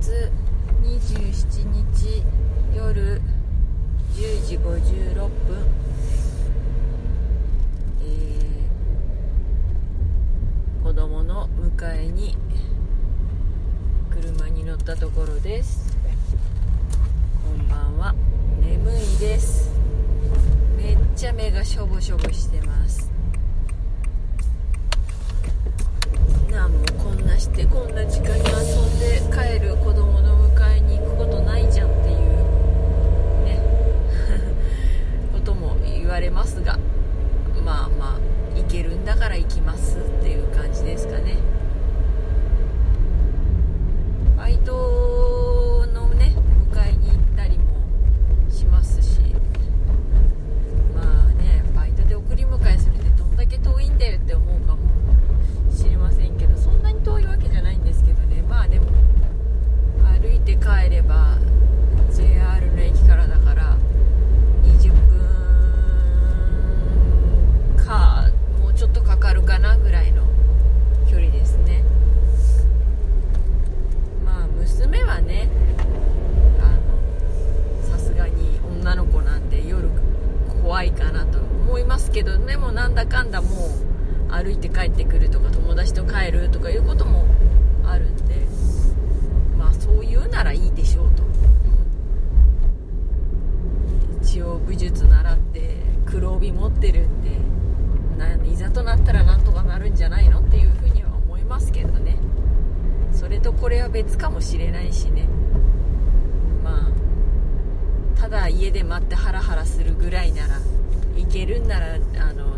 [0.00, 0.30] 月
[0.82, 2.22] 27日
[2.74, 3.20] 夜
[4.14, 5.66] 10時56分、
[8.02, 12.36] えー、子供の迎えに
[14.10, 15.96] 車に乗ったところです。
[17.44, 18.14] こんばんは。
[18.60, 19.70] 眠いです。
[20.76, 23.10] めっちゃ目がしょぼしょぼしてます。
[26.50, 28.44] なんもこんなしてこんな時間に
[36.14, 36.78] われますが
[37.64, 41.38] まあまあ行けるんだから行きますっていう感じですかね
[44.36, 46.36] バイトのね
[46.72, 47.64] 迎えに行ったりも
[48.48, 49.18] しますし
[50.94, 54.82] まあねバイトで送り迎えするってどんだけ遠いんだよって思うかも
[55.72, 58.86] しれませんけどそんなに遠いわけじゃないんですけどねまあでも
[60.20, 61.38] 歩いて帰れば
[62.12, 63.76] JR の駅からだから
[64.62, 65.24] 20分
[67.84, 70.24] かもうちょっとかかるかなぐらいの
[71.10, 71.84] 距離ですね
[74.24, 75.48] まあ娘はね
[76.60, 76.70] あ
[77.82, 79.88] のさすがに女の子なんで夜
[80.62, 83.68] 怖いかなと思いますけどでもなんだかんだも
[84.28, 87.24] う歩いて帰ってくるとか友達と帰るとかいうことも
[87.86, 88.34] あるんで
[89.56, 91.22] まあそう言うならいいでしょうと。
[94.20, 97.30] 一応武術習って黒帯持ってるんで
[98.18, 102.16] ないざとなったらなんとかなるんじゃないのっていうふうには思いますけどね。
[103.12, 105.28] それとこれは別かもしれないしね。
[106.64, 110.58] まあただ家で待ってハラハラするぐらいなら
[111.16, 112.56] 行けるんならあの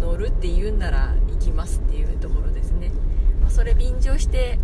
[0.00, 2.90] 乗るって言うんなら行きますっていうところですね、
[3.40, 4.58] まあそれ便乗して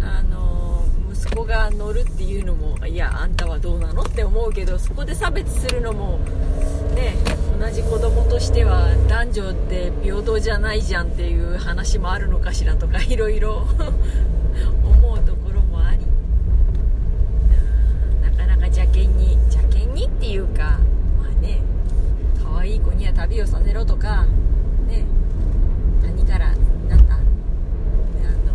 [0.00, 6.18] あの息子が乗るっていうのもいやあんたはどうなのって思うけどそこで差別するのも
[6.94, 7.14] ね
[7.58, 13.66] 同じ子供としては男女って平等じゃないじゃんっていう話もあるのかしらとかいろいろ
[14.84, 16.00] 思 うところもありう
[18.18, 20.78] んなかなか邪険に邪険にっていうか
[21.22, 21.60] まあね
[22.42, 24.26] 可愛い子には旅をさせろとか
[24.86, 25.04] ね
[26.02, 26.54] 谷から
[26.88, 28.52] なんだあの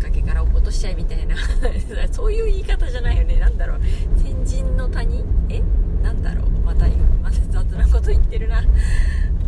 [0.00, 1.36] 崖から落っことしちゃいみたいな
[2.10, 3.38] そういう言い方じゃないよね。
[3.38, 3.80] なんだろう。
[4.22, 5.22] 天神の谷？
[5.50, 5.62] え？
[6.02, 6.50] なんだろう。
[6.64, 6.86] また
[7.22, 8.60] また雑なこと言ってるな。
[8.60, 8.62] う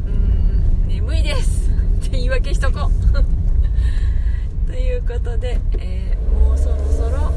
[0.06, 1.70] ーん眠いです。
[1.70, 1.72] っ
[2.02, 4.68] て言い訳しとこう。
[4.70, 7.32] ということで、えーもうそろそろ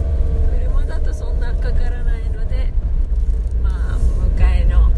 [0.60, 2.72] 車だとそんなかからないので
[3.64, 3.98] まあ
[4.38, 4.92] 迎えの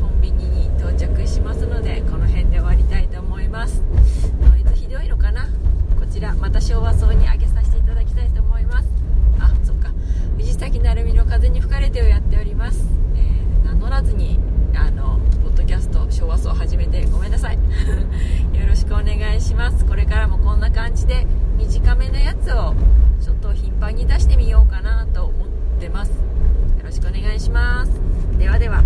[0.00, 3.82] コンビニに到着しますのでこの辺で終わりたいと思います
[4.40, 5.48] ノイズひどいのかな
[5.98, 8.88] こちらまた昭和層に上げさせていただきたいと思います。
[9.38, 9.90] あそっか。
[10.38, 14.38] 藤崎鳴海の風に吹かれてをやっております、えー名乗らずに
[14.74, 17.56] あのポッドキャスト昭和層始めてごめんなさい。
[18.58, 19.84] よろしくお願いします。
[19.84, 21.26] これからもこんな感じで
[21.58, 22.74] 短めのやつを
[23.20, 25.48] ちょっと頻繁に出してみようかなと思っ
[25.78, 26.12] てます。
[26.12, 26.16] よ
[26.82, 27.92] ろしくお願いします。
[28.38, 28.82] ではでは。